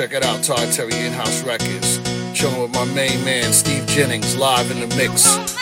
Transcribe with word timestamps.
Check 0.00 0.14
it 0.14 0.22
out, 0.22 0.42
Todd 0.42 0.72
Terry 0.72 0.94
In 1.04 1.12
House 1.12 1.42
Records. 1.42 1.98
Chilling 2.32 2.62
with 2.62 2.72
my 2.72 2.86
main 2.94 3.22
man, 3.22 3.52
Steve 3.52 3.86
Jennings, 3.86 4.34
live 4.34 4.70
in 4.70 4.80
the 4.80 4.96
mix. 4.96 5.59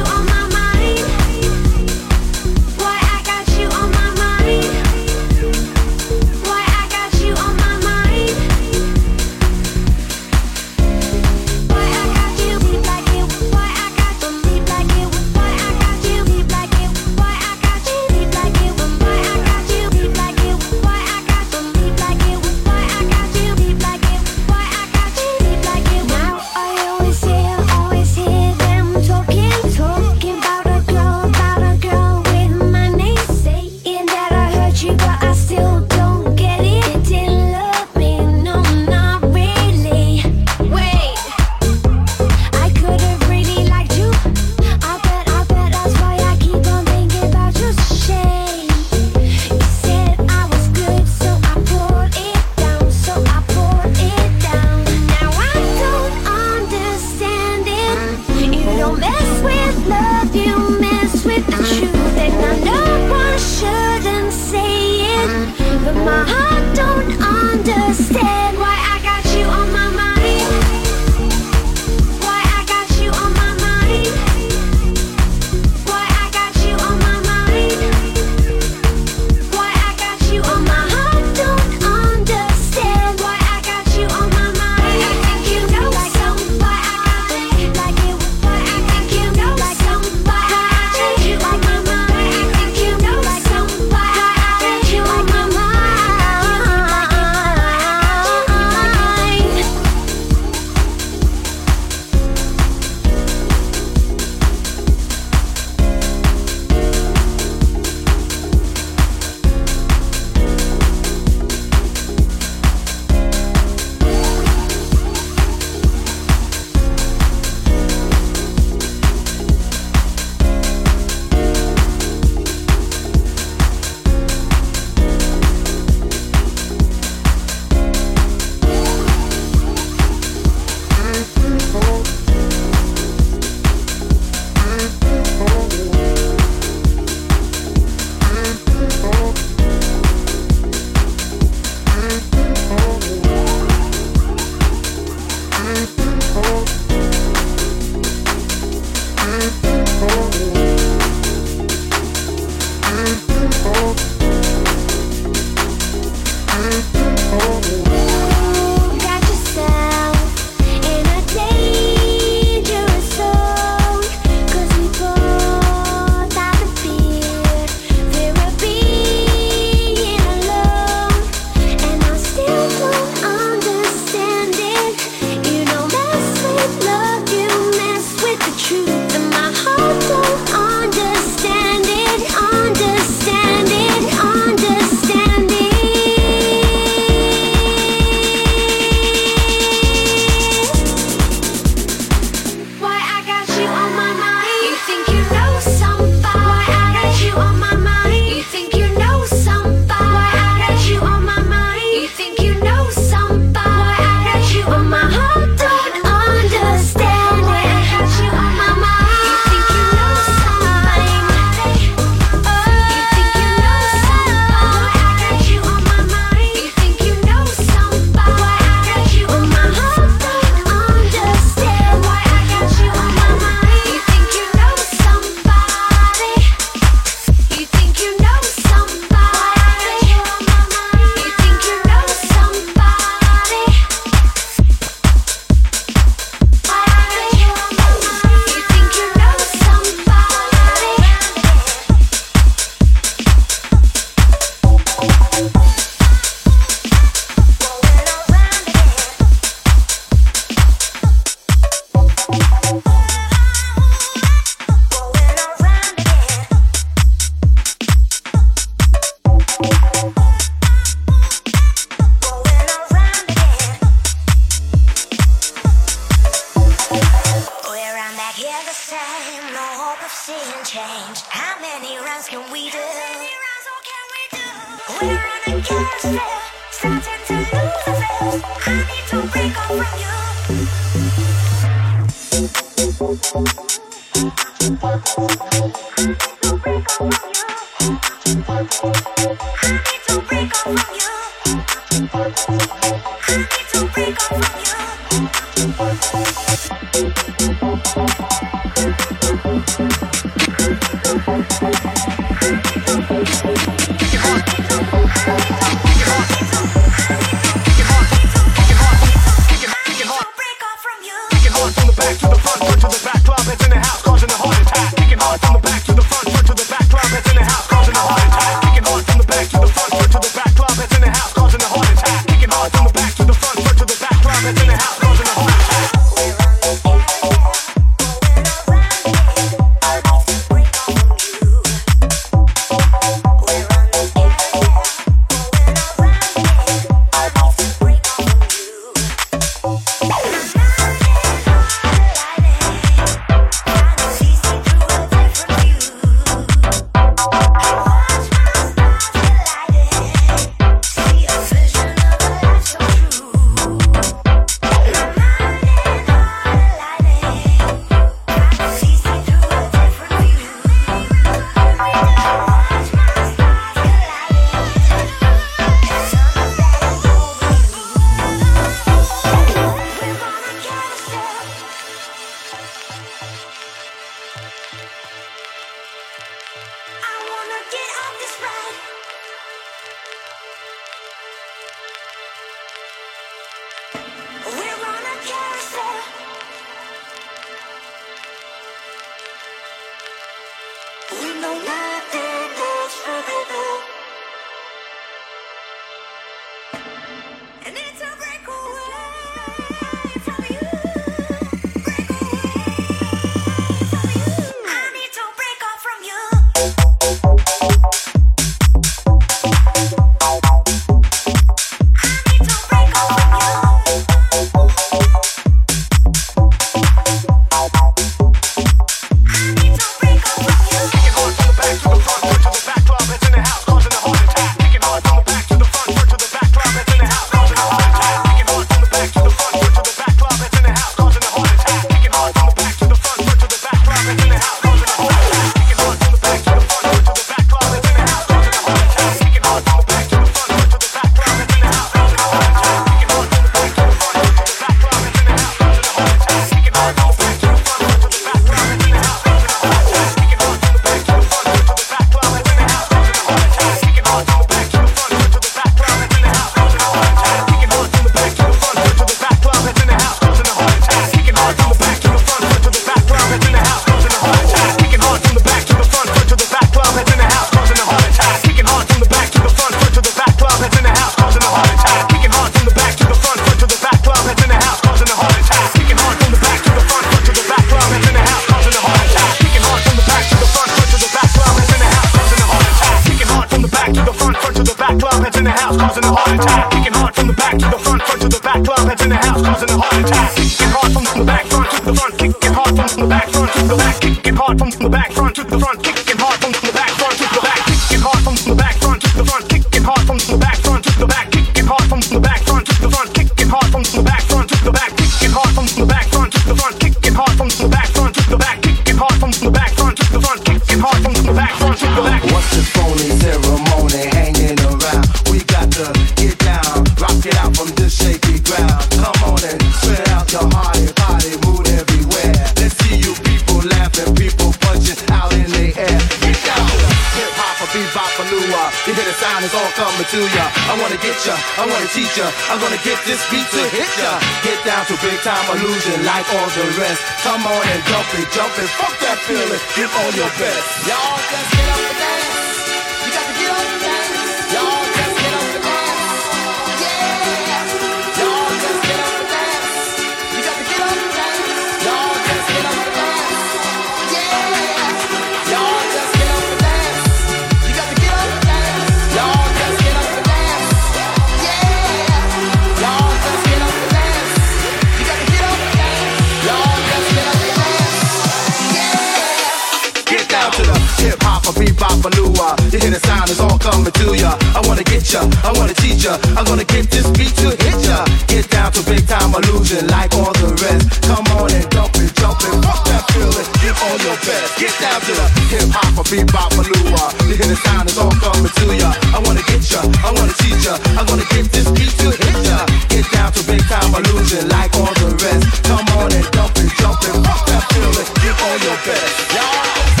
down 570.41 570.51
to 570.57 570.63
the 570.65 570.77
hip 570.97 571.21
hop 571.21 571.45
or 571.45 571.53
bebop 571.53 572.01
or 572.01 572.11
lua. 572.17 572.57
You 572.73 572.79
hear 572.81 572.89
the 572.89 573.01
sound, 573.05 573.29
it's 573.29 573.39
all 573.39 573.57
coming 573.61 573.93
to 573.93 574.07
ya. 574.17 574.33
I 574.57 574.61
wanna 574.65 574.83
get 574.83 575.05
ya, 575.13 575.21
I 575.45 575.53
wanna 575.53 575.77
teach 575.77 576.01
ya. 576.01 576.17
I'm 576.33 576.45
gonna 576.49 576.65
get 576.65 576.89
this 576.89 577.05
beat 577.13 577.33
to 577.45 577.53
hit 577.61 577.77
ya. 577.85 578.01
Get 578.25 578.49
down 578.49 578.73
to 578.73 578.81
big 578.89 579.05
time 579.05 579.29
illusion 579.37 579.85
like 579.93 580.09
all 580.17 580.33
the 580.33 580.49
rest. 580.57 580.85
Come 581.05 581.25
on 581.37 581.53
and 581.53 581.67
dump 581.69 581.93
it, 582.01 582.09
jump 582.17 582.41
it, 582.41 582.55
rock 582.65 582.81
that 582.89 583.05
feeling. 583.13 583.47
Get 583.61 583.75
on 583.85 583.97
your 584.01 584.17
best. 584.25 584.57
Get 584.57 584.73
down 584.81 584.99
to 585.05 585.13
the 585.13 585.27
hip 585.53 585.69
hop 585.69 585.93
or 586.01 586.05
bebop 586.09 586.57
or 586.57 586.65
lua. 586.65 587.05
You 587.29 587.35
hear 587.37 587.49
the 587.53 587.59
sound, 587.61 587.85
it's 587.85 588.01
all 588.01 588.15
coming 588.17 588.49
to 588.49 588.65
ya. 588.73 588.89
I 589.13 589.21
wanna 589.21 589.45
get 589.45 589.61
ya, 589.69 589.81
I 590.01 590.09
wanna 590.09 590.33
teach 590.41 590.65
ya. 590.65 590.73
I'm 590.97 591.05
gonna 591.05 591.27
get 591.29 591.45
this 591.53 591.69
beat 591.69 591.93
to 592.01 592.09
hit 592.17 592.37
ya. 592.49 592.65
Get 592.89 593.05
down 593.13 593.29
to 593.29 593.41
big 593.45 593.61
time 593.69 593.93
illusion 593.93 594.49
like 594.49 594.73
all 594.73 594.93
the 595.05 595.13
rest. 595.21 595.45
Come 595.69 595.85
on 596.01 596.09
and 596.09 596.25
dump 596.33 596.57
it, 596.57 596.71
jump 596.81 596.97
it, 597.05 597.13
rock 597.29 597.45
that 597.45 597.61
feeling. 597.69 598.09
Give 598.25 598.37
all 598.41 598.57
your 598.65 598.77
best. 598.89 599.13
Yeah. 599.37 600.00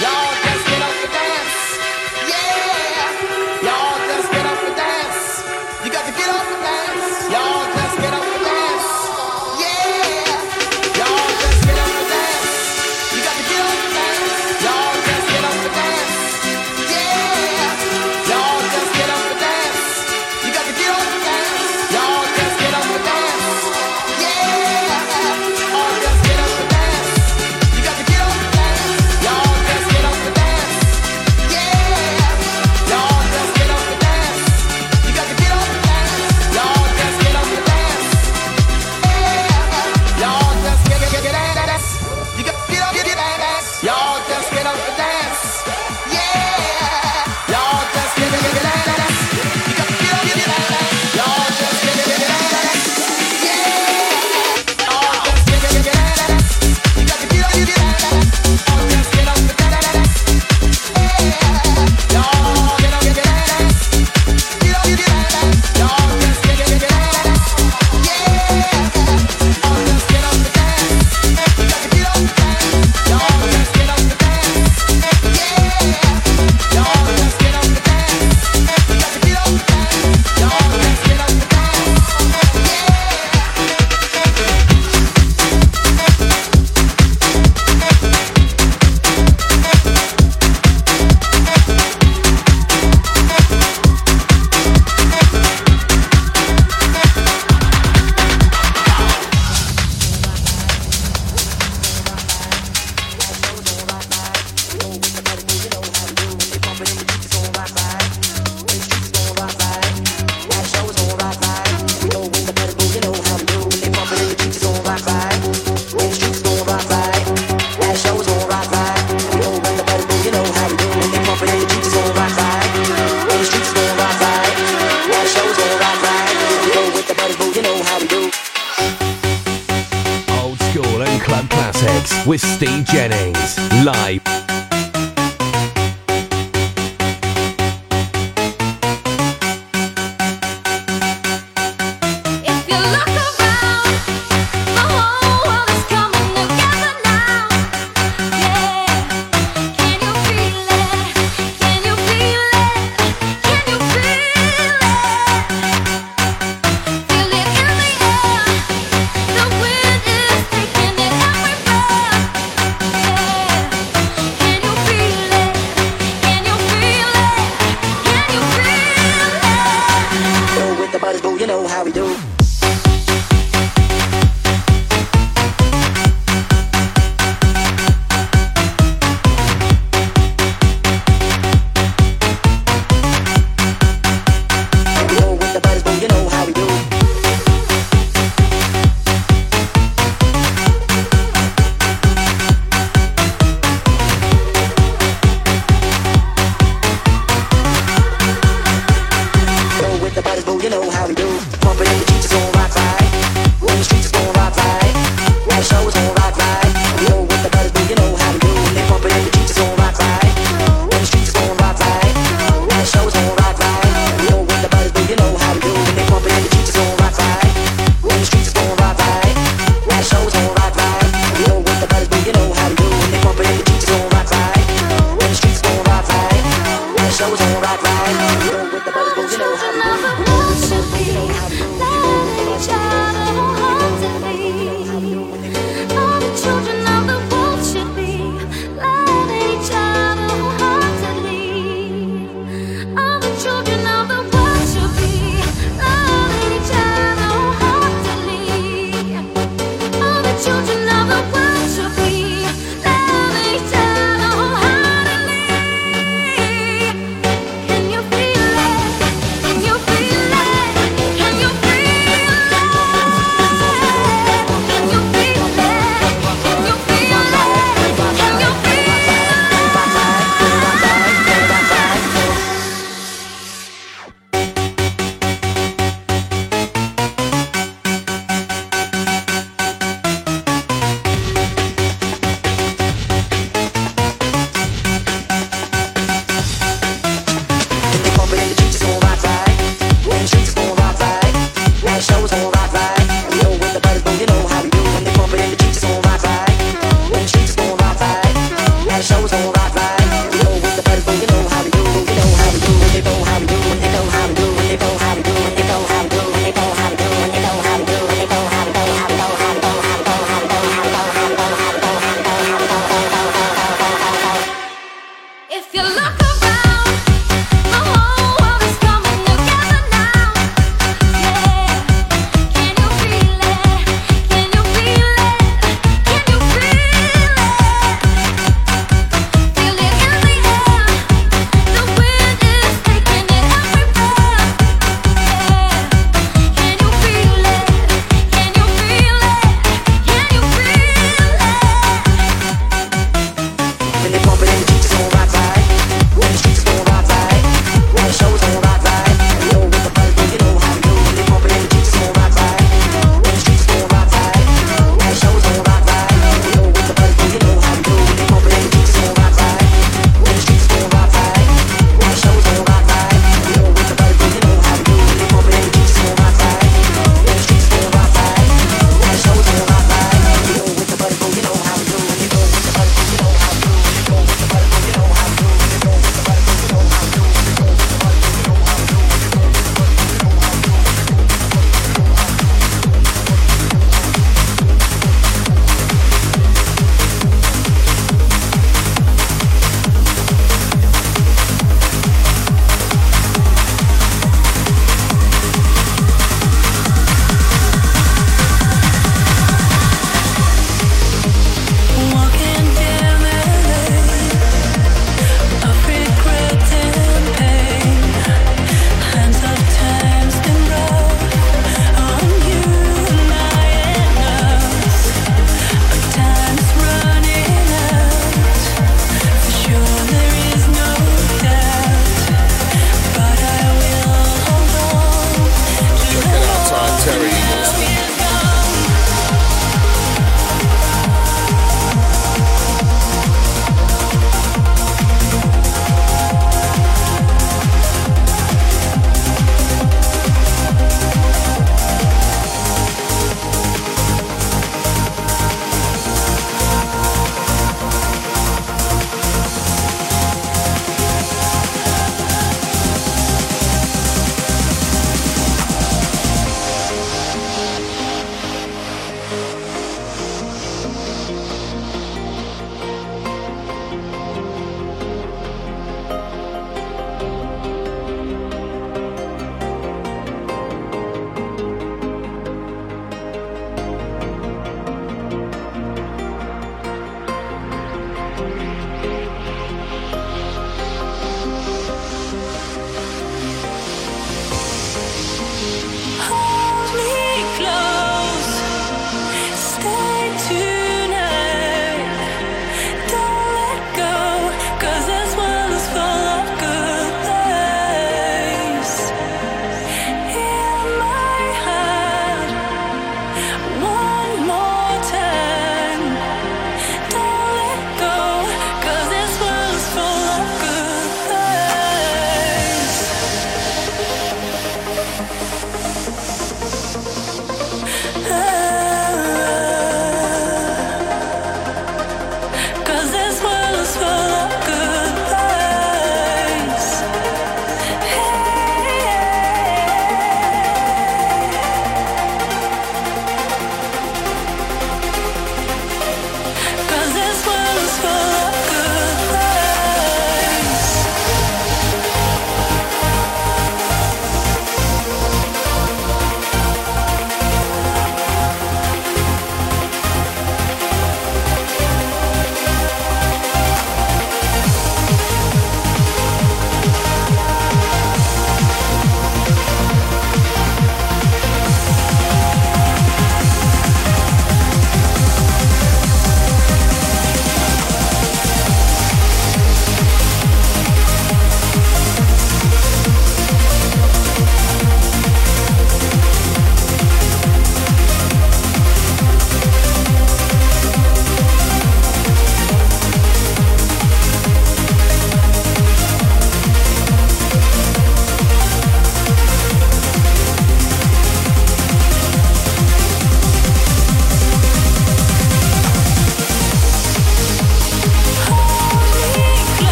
Y'all 0.00 0.33